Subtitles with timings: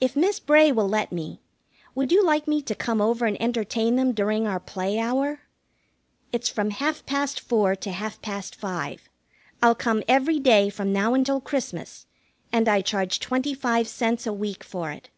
[0.00, 1.40] If Miss Bray will let me,
[1.94, 5.42] would you like me to come over and entertain them during our play hour?
[6.32, 9.08] It's from half past four to half past five.
[9.62, 12.06] I'll come every day from now until Christmas,
[12.52, 15.10] and I charge twenty five cents a week for it."